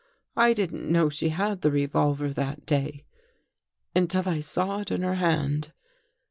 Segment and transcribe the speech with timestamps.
[0.35, 3.05] I didn't know she had the revolver that day,
[3.95, 5.73] until I saw it in her hand.